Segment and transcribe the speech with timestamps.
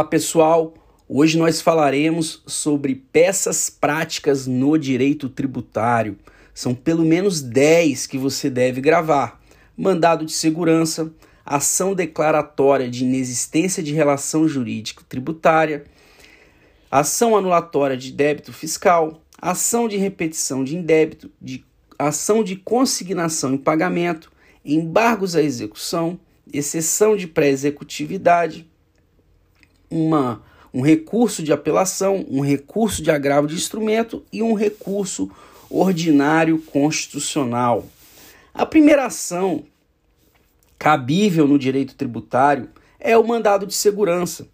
[0.00, 0.72] Olá pessoal,
[1.06, 6.16] hoje nós falaremos sobre peças práticas no direito tributário.
[6.54, 9.38] São pelo menos 10 que você deve gravar:
[9.76, 11.12] mandado de segurança,
[11.44, 15.84] ação declaratória de inexistência de relação jurídica tributária,
[16.90, 21.62] ação anulatória de débito fiscal, ação de repetição de indébito, de
[21.98, 24.32] ação de consignação em pagamento,
[24.64, 26.18] embargos à execução,
[26.50, 28.69] exceção de pré-executividade
[29.90, 35.30] uma, um recurso de apelação, um recurso de agravo de instrumento e um recurso
[35.68, 37.86] ordinário constitucional.
[38.54, 39.64] A primeira ação
[40.78, 44.48] cabível no direito tributário é o mandado de segurança.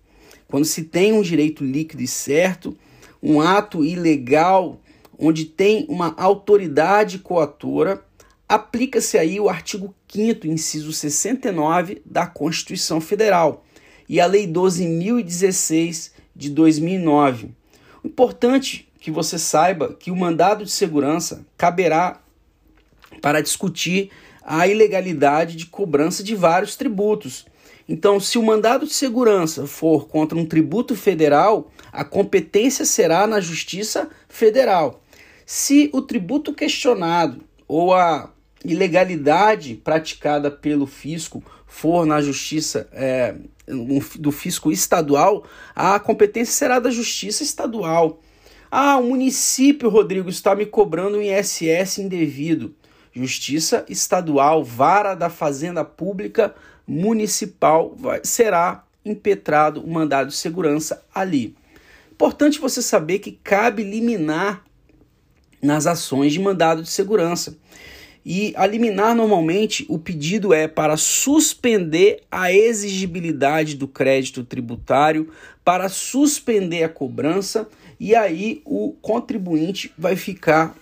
[0.48, 2.76] Quando se tem um direito líquido e certo,
[3.22, 4.80] um ato ilegal
[5.18, 8.04] onde tem uma autoridade coatora,
[8.48, 13.64] aplica-se aí o artigo 5 inciso 69 da Constituição Federal
[14.08, 17.50] e a Lei 12.016 de 2009.
[18.02, 22.20] O importante que você saiba que o mandado de segurança caberá
[23.20, 24.10] para discutir
[24.42, 27.46] a ilegalidade de cobrança de vários tributos.
[27.88, 33.40] Então, se o mandado de segurança for contra um tributo federal, a competência será na
[33.40, 35.02] Justiça Federal.
[35.44, 38.32] Se o tributo questionado ou a
[38.64, 43.34] ilegalidade praticada pelo fisco for na Justiça é,
[44.18, 48.20] do fisco estadual, a competência será da justiça estadual.
[48.70, 52.74] Ah, o município, Rodrigo, está me cobrando um ISS indevido.
[53.12, 56.54] Justiça estadual, vara da Fazenda Pública
[56.86, 61.56] Municipal, vai, será impetrado o mandado de segurança ali.
[62.12, 64.64] Importante você saber que cabe liminar
[65.62, 67.56] nas ações de mandado de segurança.
[68.28, 75.30] E a liminar, normalmente, o pedido é para suspender a exigibilidade do crédito tributário,
[75.64, 77.68] para suspender a cobrança,
[78.00, 80.76] e aí o contribuinte vai ficar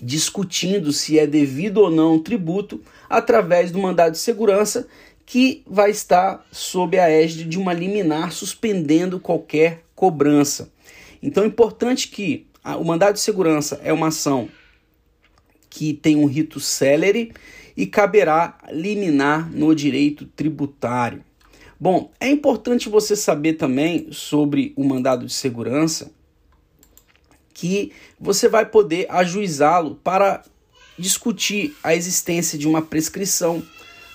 [0.00, 4.88] discutindo se é devido ou não o tributo através do mandado de segurança,
[5.26, 10.72] que vai estar sob a égide de uma liminar suspendendo qualquer cobrança.
[11.22, 12.46] Então é importante que
[12.78, 14.48] o mandado de segurança é uma ação
[15.70, 17.32] que tem um rito célere
[17.76, 21.24] e caberá liminar no direito tributário.
[21.78, 26.12] Bom, é importante você saber também sobre o mandado de segurança
[27.54, 30.42] que você vai poder ajuizá-lo para
[30.98, 33.62] discutir a existência de uma prescrição.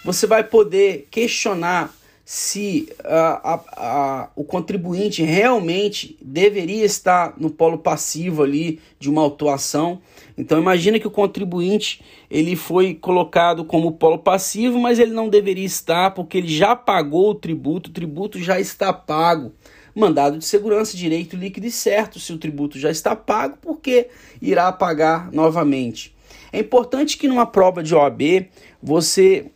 [0.03, 1.91] Você vai poder questionar
[2.27, 9.21] se a, a, a, o contribuinte realmente deveria estar no polo passivo ali de uma
[9.21, 10.01] autuação.
[10.35, 15.63] Então imagina que o contribuinte ele foi colocado como polo passivo, mas ele não deveria
[15.63, 19.53] estar porque ele já pagou o tributo, o tributo já está pago.
[19.93, 24.09] Mandado de segurança, direito líquido e certo, se o tributo já está pago, porque
[24.41, 26.13] irá pagar novamente.
[26.51, 28.47] É importante que numa prova de OAB
[28.81, 29.51] você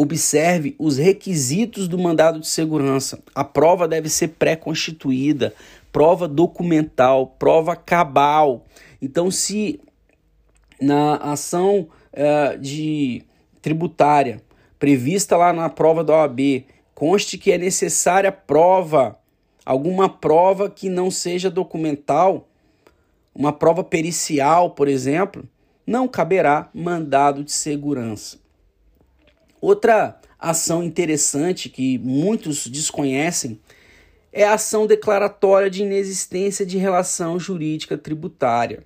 [0.00, 3.20] Observe os requisitos do mandado de segurança.
[3.34, 5.52] A prova deve ser pré-constituída,
[5.90, 8.64] prova documental, prova cabal.
[9.02, 9.80] Então, se
[10.80, 13.24] na ação uh, de
[13.60, 14.40] tributária
[14.78, 19.18] prevista lá na prova da OAB conste que é necessária prova,
[19.66, 22.48] alguma prova que não seja documental,
[23.34, 25.42] uma prova pericial, por exemplo,
[25.84, 28.38] não caberá mandado de segurança.
[29.60, 33.58] Outra ação interessante que muitos desconhecem
[34.32, 38.84] é a ação declaratória de inexistência de relação jurídica tributária.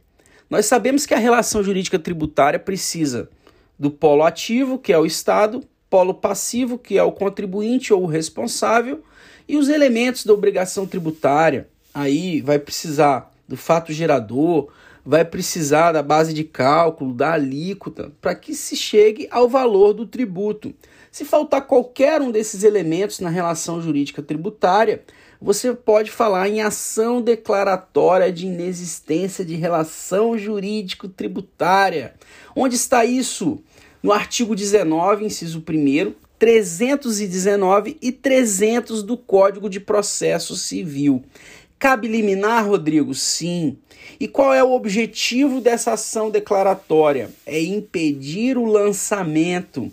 [0.48, 3.28] Nós sabemos que a relação jurídica tributária precisa
[3.78, 8.06] do polo ativo, que é o Estado, polo passivo, que é o contribuinte ou o
[8.06, 9.02] responsável,
[9.48, 11.68] e os elementos da obrigação tributária.
[11.92, 14.72] Aí vai precisar do fato gerador,
[15.04, 20.06] vai precisar da base de cálculo, da alíquota, para que se chegue ao valor do
[20.06, 20.74] tributo.
[21.10, 25.02] Se faltar qualquer um desses elementos na relação jurídica tributária,
[25.40, 32.14] você pode falar em ação declaratória de inexistência de relação jurídico-tributária.
[32.54, 33.58] Onde está isso?
[34.02, 41.22] No artigo 19, inciso 1, 319 e 300 do Código de Processo Civil.
[41.82, 43.12] Cabe liminar, Rodrigo?
[43.12, 43.76] Sim.
[44.20, 47.28] E qual é o objetivo dessa ação declaratória?
[47.44, 49.90] É impedir o lançamento.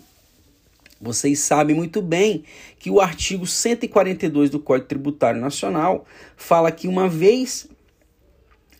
[1.00, 2.44] Vocês sabem muito bem
[2.78, 6.06] que o artigo 142 do Código Tributário Nacional
[6.36, 7.66] fala que uma vez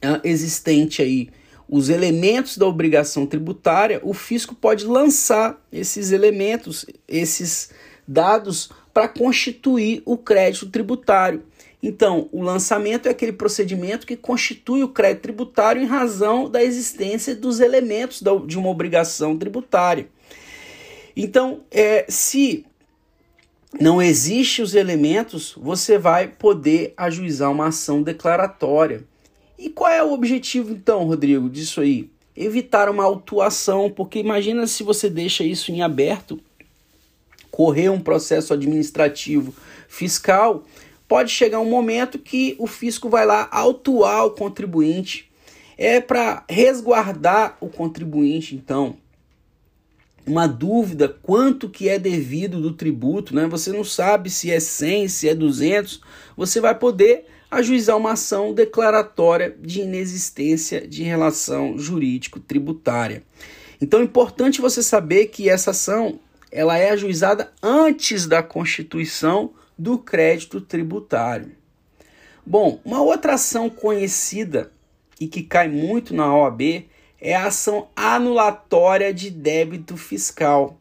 [0.04, 1.30] uh, existente aí
[1.68, 7.70] os elementos da obrigação tributária, o fisco pode lançar esses elementos, esses
[8.06, 11.50] dados para constituir o crédito tributário.
[11.82, 17.34] Então, o lançamento é aquele procedimento que constitui o crédito tributário em razão da existência
[17.34, 20.08] dos elementos de uma obrigação tributária.
[21.16, 22.66] Então, é, se
[23.78, 29.04] não existem os elementos, você vai poder ajuizar uma ação declaratória.
[29.58, 32.10] E qual é o objetivo, então, Rodrigo, disso aí?
[32.36, 36.40] Evitar uma autuação, porque imagina se você deixa isso em aberto,
[37.50, 39.54] correr um processo administrativo
[39.88, 40.64] fiscal
[41.10, 45.28] pode chegar um momento que o fisco vai lá autuar o contribuinte.
[45.76, 48.96] É para resguardar o contribuinte, então.
[50.24, 53.48] Uma dúvida quanto que é devido do tributo, né?
[53.48, 56.00] Você não sabe se é 100, se é 200,
[56.36, 63.24] você vai poder ajuizar uma ação declaratória de inexistência de relação jurídico-tributária.
[63.80, 66.20] Então é importante você saber que essa ação
[66.52, 71.52] ela é ajuizada antes da constituição do crédito tributário.
[72.44, 74.70] Bom, uma outra ação conhecida
[75.18, 76.84] e que cai muito na OAB
[77.18, 80.78] é a ação anulatória de débito fiscal.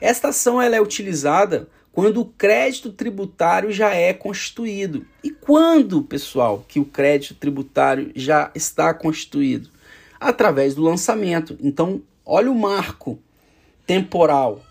[0.00, 5.04] Esta ação ela é utilizada quando o crédito tributário já é constituído.
[5.22, 9.68] E quando, pessoal, que o crédito tributário já está constituído?
[10.20, 11.58] Através do lançamento.
[11.60, 13.18] Então, olha o marco
[13.84, 14.62] temporal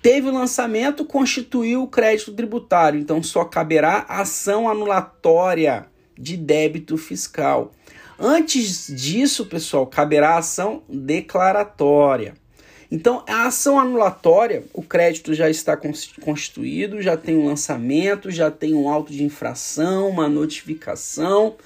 [0.00, 5.86] Teve o lançamento, constituiu o crédito tributário, então só caberá ação anulatória
[6.16, 7.72] de débito fiscal.
[8.18, 12.34] Antes disso, pessoal, caberá ação declaratória.
[12.90, 15.78] Então, a ação anulatória, o crédito já está
[16.20, 21.56] constituído, já tem um lançamento, já tem um auto de infração, uma notificação,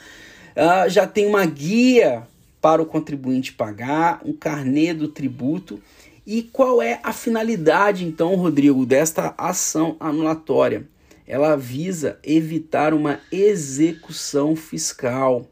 [0.57, 2.27] uh, já tem uma guia
[2.61, 5.81] para o contribuinte pagar, um carnê do tributo
[6.27, 10.87] e qual é a finalidade, então, Rodrigo, desta ação anulatória?
[11.27, 15.47] Ela visa evitar uma execução fiscal.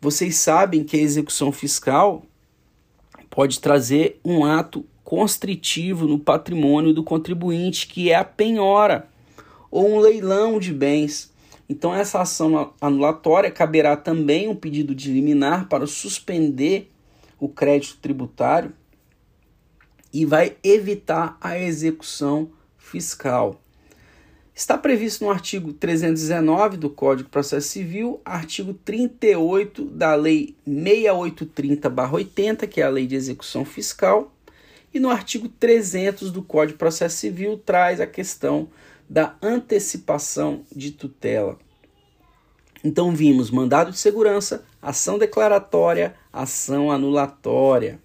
[0.00, 2.24] Vocês sabem que a execução fiscal
[3.30, 9.08] pode trazer um ato constritivo no patrimônio do contribuinte, que é a penhora
[9.70, 11.32] ou um leilão de bens.
[11.68, 16.90] Então, essa ação anulatória caberá também um pedido de liminar para suspender
[17.38, 18.72] o crédito tributário
[20.14, 23.60] e vai evitar a execução fiscal.
[24.54, 32.68] Está previsto no artigo 319 do Código de Processo Civil, artigo 38 da Lei 6830-80,
[32.68, 34.32] que é a Lei de Execução Fiscal,
[34.94, 38.68] e no artigo 300 do Código de Processo Civil traz a questão
[39.10, 41.58] da antecipação de tutela.
[42.84, 48.03] Então vimos mandado de segurança, ação declaratória, ação anulatória.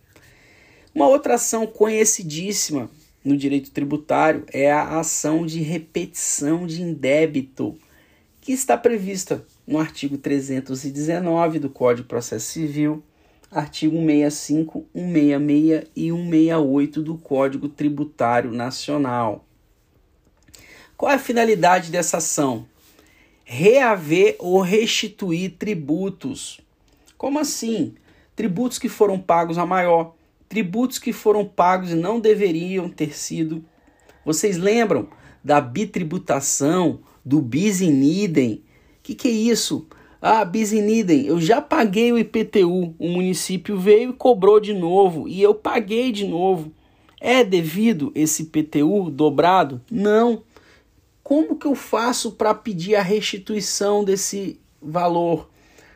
[0.93, 2.89] Uma outra ação conhecidíssima
[3.23, 7.77] no direito tributário é a ação de repetição de indébito,
[8.41, 13.03] que está prevista no artigo 319 do Código de Processo Civil,
[13.51, 19.45] artigo 165, 166 e 168 do Código Tributário Nacional.
[20.97, 22.65] Qual é a finalidade dessa ação?
[23.45, 26.59] Reaver ou restituir tributos.
[27.17, 27.95] Como assim?
[28.35, 30.15] Tributos que foram pagos a maior,
[30.49, 33.63] tributos que foram pagos e não deveriam ter sido.
[34.25, 35.07] Vocês lembram
[35.43, 38.63] da bitributação, do bis in idem?
[39.03, 39.87] Que, que é isso?
[40.19, 44.73] Ah, bis in idem, eu já paguei o IPTU, o município veio e cobrou de
[44.73, 46.73] novo, e eu paguei de novo.
[47.21, 49.81] É devido esse IPTU dobrado?
[49.89, 50.43] Não.
[51.23, 55.49] Como que eu faço para pedir a restituição desse valor?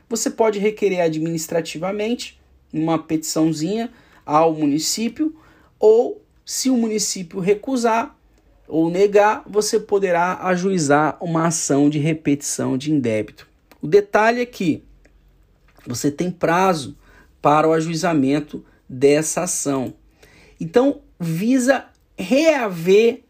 [0.08, 2.40] Você pode requerer administrativamente
[2.72, 3.92] uma petiçãozinha
[4.26, 5.36] ao município,
[5.80, 8.18] ou se o município recusar
[8.68, 13.48] ou negar, você poderá ajuizar uma ação de repetição de indébito.
[13.82, 14.84] O detalhe é que
[15.86, 16.98] você tem prazo
[17.42, 19.94] para o ajuizamento dessa ação.
[20.60, 21.86] Então, visa
[22.18, 23.22] reaver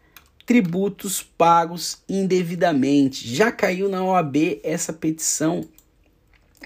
[0.46, 3.28] tributos pagos indevidamente.
[3.28, 5.64] Já caiu na OAB essa petição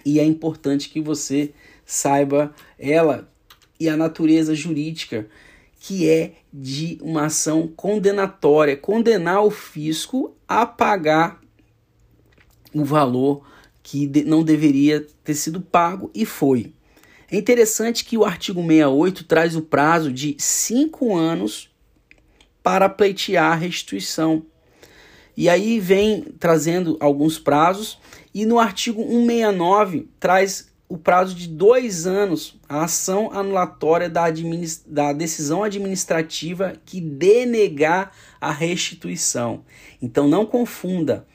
[0.05, 1.53] e é importante que você
[1.85, 3.29] saiba ela
[3.79, 5.27] e a natureza jurídica,
[5.79, 11.39] que é de uma ação condenatória, condenar o fisco a pagar
[12.73, 13.45] o valor
[13.83, 16.73] que não deveria ter sido pago e foi.
[17.29, 21.69] É interessante que o artigo 68 traz o prazo de cinco anos
[22.63, 24.45] para pleitear a restituição.
[25.35, 27.99] E aí vem trazendo alguns prazos,
[28.33, 34.25] e no artigo 169 traz o prazo de dois anos a ação anulatória da,
[34.85, 39.63] da decisão administrativa que denegar a restituição.
[40.01, 41.25] Então não confunda.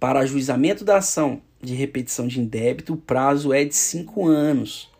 [0.00, 4.90] Para ajuizamento da ação de repetição de indébito, o prazo é de cinco anos.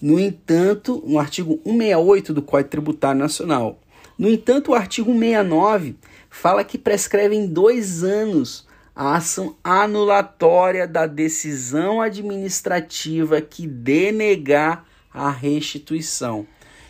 [0.00, 3.80] No entanto, no artigo 168 do Código Tributário Nacional,
[4.18, 5.96] no entanto, o artigo 169
[6.28, 8.66] fala que prescreve em dois anos
[9.00, 16.46] a ação anulatória da decisão administrativa que denegar a restituição.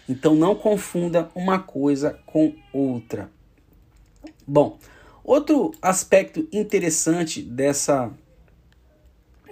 [0.08, 3.30] Então não confunda uma coisa com outra.
[4.44, 4.76] Bom,
[5.22, 8.10] outro aspecto interessante dessa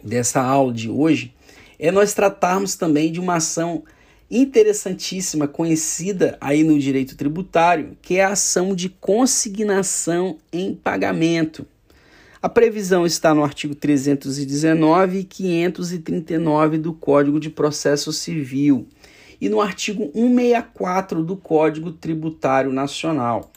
[0.02, 1.32] dessa aula de hoje
[1.78, 3.84] é nós tratarmos também de uma ação
[4.28, 11.64] interessantíssima, conhecida aí no direito tributário, que é a ação de consignação em pagamento.
[12.48, 18.88] A previsão está no artigo 319 e 539 do Código de Processo Civil
[19.38, 23.52] e no artigo 164 do Código Tributário Nacional.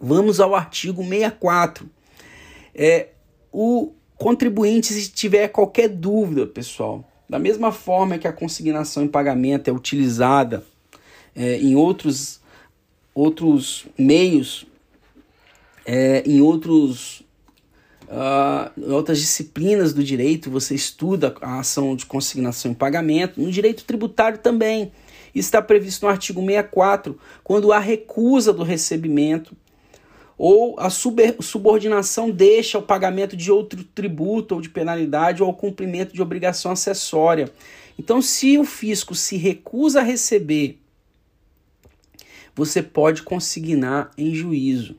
[0.00, 1.88] Vamos ao artigo 64.
[2.74, 3.10] É,
[3.52, 9.70] o contribuinte, se tiver qualquer dúvida, pessoal, da mesma forma que a consignação em pagamento
[9.70, 10.64] é utilizada
[11.32, 12.40] é, em outros,
[13.14, 14.66] outros meios,
[15.86, 17.21] é, em outros,
[18.08, 23.84] uh, outras disciplinas do direito, você estuda a ação de consignação em pagamento, no direito
[23.84, 24.92] tributário também.
[25.34, 29.56] está previsto no artigo 64, quando há recusa do recebimento
[30.44, 36.12] ou a subordinação deixa o pagamento de outro tributo ou de penalidade ou o cumprimento
[36.12, 37.52] de obrigação acessória.
[37.98, 40.80] Então, se o fisco se recusa a receber,
[42.54, 44.96] você pode consignar em juízo.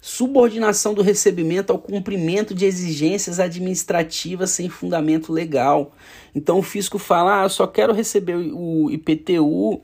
[0.00, 5.94] Subordinação do recebimento ao cumprimento de exigências administrativas sem fundamento legal.
[6.34, 9.82] Então o fisco fala: ah, eu só quero receber o IPTU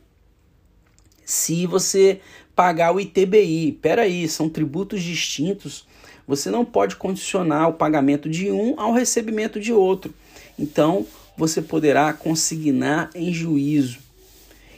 [1.24, 2.20] se você
[2.54, 3.78] pagar o ITBI.
[3.82, 5.86] Peraí, são tributos distintos.
[6.26, 10.14] Você não pode condicionar o pagamento de um ao recebimento de outro.
[10.58, 11.06] Então,
[11.36, 14.05] você poderá consignar em juízo.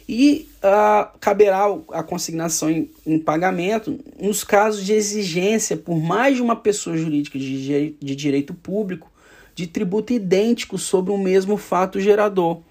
[0.08, 6.42] E uh, caberá a consignação em, em, pagamento nos casos de exigência por mais de
[6.42, 9.10] uma pessoa jurídica de, de direito público
[9.54, 12.62] de tributo idêntico sobre o mesmo fato gerador.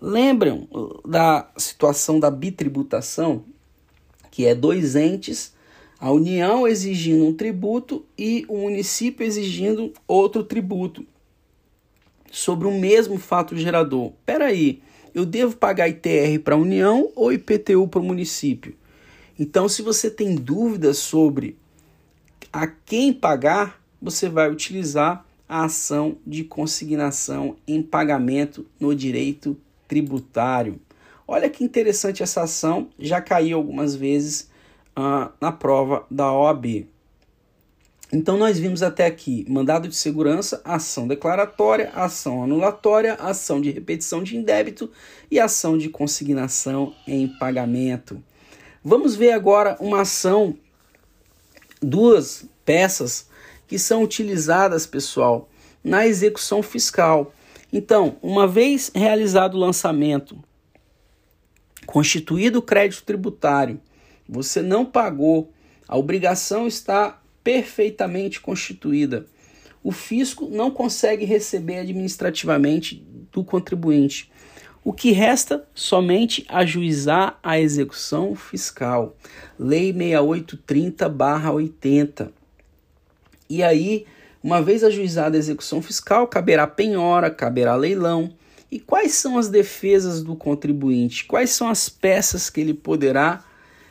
[0.00, 0.66] Lembram
[1.04, 3.44] da situação da bitributação?
[4.30, 5.52] que é dois entes,
[5.98, 11.04] a União exigindo um tributo e o município exigindo outro tributo
[12.30, 14.12] sobre o mesmo fato gerador.
[14.24, 14.80] Peraí,
[15.14, 18.74] eu devo pagar ITR para a União ou IPTU para o município?
[19.38, 21.56] Então, se você tem dúvidas sobre
[22.52, 29.56] a quem pagar, você vai utilizar a ação de consignação em pagamento no direito
[29.88, 30.80] tributário.
[31.26, 34.50] Olha que interessante essa ação, já caiu algumas vezes
[34.96, 36.86] uh, na prova da OAB.
[38.12, 44.22] Então nós vimos até aqui mandado de segurança, ação declaratória, ação anulatória, ação de repetição
[44.22, 44.90] de indébito
[45.30, 48.22] e ação de consignação em pagamento.
[48.82, 50.56] Vamos ver agora uma ação,
[51.80, 53.28] duas peças
[53.68, 55.48] que são utilizadas, pessoal,
[55.84, 57.32] na execução fiscal.
[57.72, 60.42] Então, uma vez realizado o lançamento
[61.90, 63.80] Constituído o crédito tributário,
[64.28, 65.52] você não pagou,
[65.88, 69.26] a obrigação está perfeitamente constituída.
[69.82, 74.30] O fisco não consegue receber administrativamente do contribuinte.
[74.84, 79.16] O que resta somente ajuizar a execução fiscal.
[79.58, 82.30] Lei 6830/80.
[83.48, 84.04] E aí,
[84.42, 88.32] uma vez ajuizada a execução fiscal, caberá penhora, caberá leilão,
[88.70, 91.24] e quais são as defesas do contribuinte?
[91.24, 93.42] Quais são as peças que ele poderá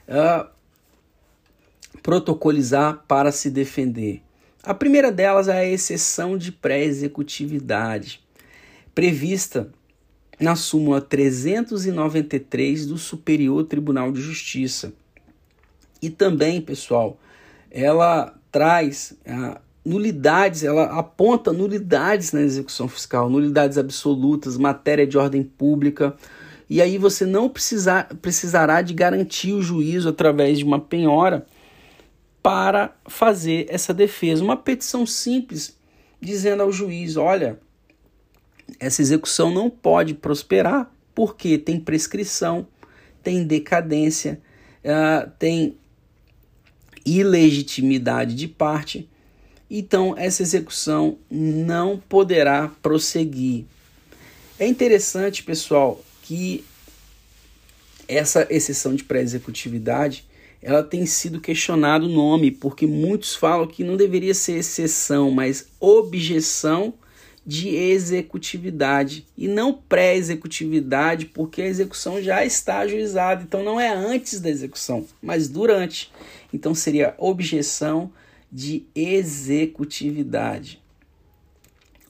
[0.07, 0.47] uh,
[2.01, 4.21] protocolizar para se defender?
[4.63, 8.21] A primeira delas é a exceção de pré-executividade,
[8.93, 9.71] prevista
[10.39, 14.93] na súmula 393 do Superior Tribunal de Justiça.
[16.01, 17.17] E também, pessoal,
[17.69, 25.43] ela traz uh, nulidades, ela aponta nulidades na execução fiscal, nulidades absolutas, matéria de ordem
[25.43, 26.15] pública.
[26.69, 31.45] E aí você não precisar, precisará de garantir o juízo através de uma penhora
[32.49, 34.43] para fazer essa defesa.
[34.43, 35.77] Uma petição simples
[36.19, 37.59] dizendo ao juiz: olha,
[38.79, 42.65] essa execução não pode prosperar porque tem prescrição,
[43.21, 44.41] tem decadência,
[44.83, 45.77] uh, tem
[47.05, 49.07] ilegitimidade de parte
[49.69, 53.65] então essa execução não poderá prosseguir.
[54.57, 56.65] É interessante, pessoal, que
[58.07, 60.27] essa exceção de pré-executividade
[60.61, 65.69] ela tem sido questionado o nome, porque muitos falam que não deveria ser exceção, mas
[65.79, 66.93] objeção
[67.45, 74.39] de executividade e não pré-executividade, porque a execução já está ajuizada, então não é antes
[74.39, 76.11] da execução, mas durante.
[76.53, 78.11] Então seria objeção
[78.51, 80.81] de executividade.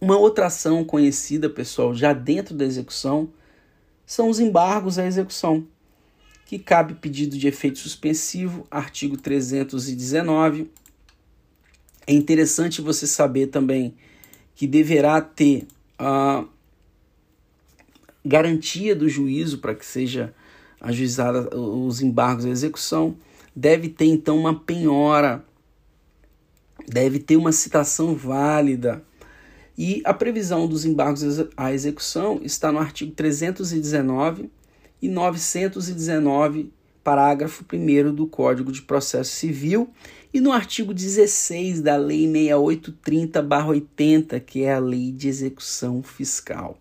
[0.01, 3.29] Uma outra ação conhecida, pessoal, já dentro da execução,
[4.05, 5.67] são os embargos à execução
[6.49, 10.67] que cabe pedido de efeito suspensivo, artigo 319.
[12.07, 13.93] É interessante você saber também
[14.55, 15.67] que deverá ter
[15.99, 16.43] a
[18.25, 20.33] garantia do juízo para que seja
[20.81, 23.15] ajuizada os embargos à execução.
[23.55, 25.45] Deve ter então uma penhora,
[26.87, 29.03] deve ter uma citação válida.
[29.77, 31.21] E a previsão dos embargos
[31.55, 34.49] à execução está no artigo 319
[35.01, 36.71] e 919,
[37.03, 39.89] parágrafo 1 do Código de Processo Civil,
[40.33, 46.77] e no artigo 16 da Lei 6830-80, que é a Lei de Execução Fiscal.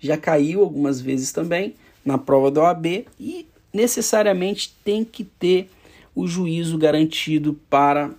[0.00, 1.74] Já caiu algumas vezes também
[2.04, 5.68] na prova da OAB e necessariamente tem que ter
[6.14, 8.10] o juízo garantido para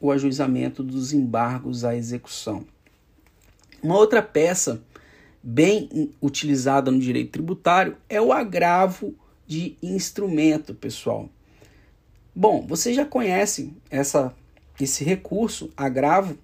[0.00, 2.64] o ajuizamento dos embargos à execução.
[3.82, 4.80] Uma outra peça
[5.46, 9.14] bem utilizada no direito tributário é o agravo
[9.46, 11.28] de instrumento, pessoal.
[12.34, 14.34] Bom, você já conhece essa,
[14.80, 16.38] esse recurso, agravo,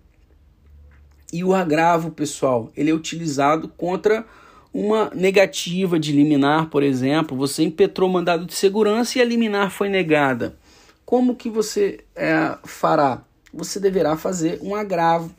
[1.32, 4.26] e o agravo, pessoal, ele é utilizado contra
[4.74, 9.88] uma negativa de liminar, por exemplo, você impetrou mandado de segurança e a liminar foi
[9.88, 10.56] negada.
[11.06, 13.22] Como que você é, fará?
[13.52, 15.34] Você deverá fazer um agravo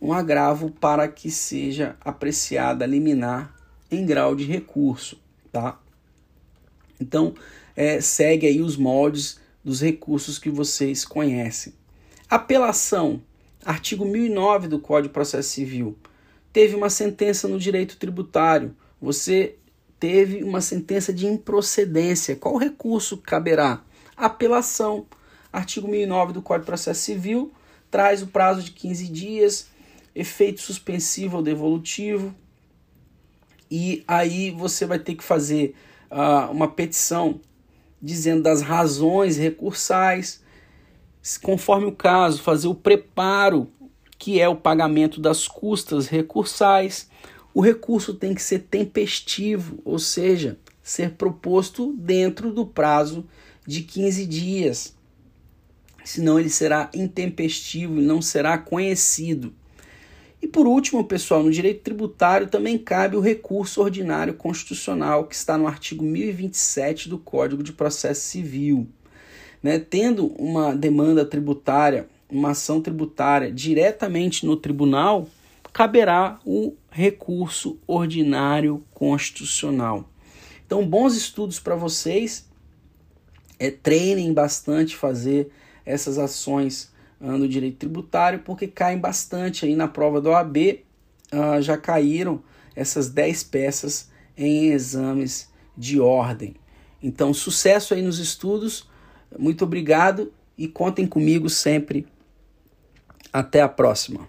[0.00, 3.54] um agravo para que seja apreciada liminar
[3.90, 5.20] em grau de recurso,
[5.52, 5.78] tá?
[7.00, 7.34] Então,
[7.76, 11.74] é, segue aí os moldes dos recursos que vocês conhecem.
[12.28, 13.20] Apelação,
[13.64, 15.96] artigo 1009 do Código de Processo Civil.
[16.52, 19.56] Teve uma sentença no direito tributário, você
[19.98, 22.36] teve uma sentença de improcedência.
[22.36, 23.82] Qual recurso caberá?
[24.16, 25.06] Apelação.
[25.52, 27.52] Artigo 1009 do Código de Processo Civil
[27.90, 29.66] traz o prazo de 15 dias
[30.14, 32.34] efeito suspensivo ou devolutivo.
[33.70, 35.74] E aí você vai ter que fazer
[36.10, 37.40] uh, uma petição
[38.02, 40.42] dizendo das razões recursais,
[41.42, 43.70] conforme o caso, fazer o preparo,
[44.18, 47.08] que é o pagamento das custas recursais.
[47.52, 53.26] O recurso tem que ser tempestivo, ou seja, ser proposto dentro do prazo
[53.66, 54.96] de 15 dias.
[56.04, 59.54] Senão ele será intempestivo e não será conhecido.
[60.42, 65.58] E por último, pessoal, no direito tributário também cabe o recurso ordinário constitucional, que está
[65.58, 68.88] no artigo 1027 do Código de Processo Civil.
[69.62, 69.78] Né?
[69.78, 75.28] Tendo uma demanda tributária, uma ação tributária diretamente no tribunal,
[75.72, 80.08] caberá o recurso ordinário constitucional.
[80.66, 82.48] Então, bons estudos para vocês.
[83.58, 85.50] É, treinem bastante fazer
[85.84, 90.56] essas ações no direito tributário, porque caem bastante aí na prova do OAB,
[91.32, 92.42] uh, já caíram
[92.74, 96.54] essas 10 peças em exames de ordem.
[97.02, 98.88] Então, sucesso aí nos estudos,
[99.38, 102.06] muito obrigado e contem comigo sempre.
[103.32, 104.28] Até a próxima.